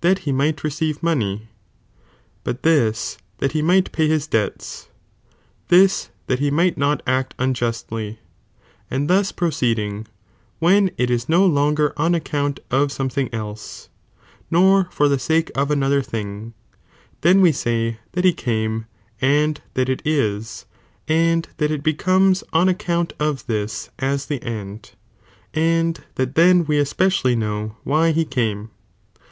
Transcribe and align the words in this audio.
that 0.00 0.20
he 0.20 0.30
might 0.30 0.62
receive 0.62 1.02
money, 1.02 1.48
but 2.44 2.62
this 2.62 3.18
that 3.38 3.50
he 3.50 3.60
might 3.60 3.90
pay 3.90 4.06
his 4.06 4.28
debts, 4.28 4.86
this 5.66 6.08
that 6.28 6.38
he 6.38 6.52
might 6.52 6.78
not 6.78 7.02
act 7.04 7.34
unjustly, 7.36 8.20
and 8.92 9.10
thus 9.10 9.32
proceeding, 9.32 10.06
when 10.60 10.88
it 10.96 11.10
is 11.10 11.28
no 11.28 11.44
longer 11.44 11.92
on 11.96 12.14
account 12.14 12.60
of 12.70 12.92
some 12.92 13.08
thing 13.08 13.28
else, 13.34 13.88
nor 14.52 14.84
for 14.92 15.08
the 15.08 15.18
sake 15.18 15.50
of 15.56 15.68
another 15.68 16.00
thing, 16.00 16.54
then 17.22 17.40
we 17.40 17.50
say 17.50 17.98
that 18.12 18.24
he 18.24 18.32
came, 18.32 18.86
and 19.20 19.62
that 19.74 19.88
it 19.88 20.00
ia, 20.06 20.40
and 21.08 21.48
that 21.56 21.72
it 21.72 21.82
becomes 21.82 22.44
on 22.52 22.68
account 22.68 23.14
uf 23.18 23.44
this 23.44 23.90
as 23.98 24.26
the 24.26 24.40
end, 24.44 24.92
and 25.54 26.04
that 26.14 26.36
then 26.36 26.64
we 26.66 26.78
especially 26.78 27.34
know 27.34 27.74
why 27.82 28.12
he 28.12 28.24
come. 28.24 28.70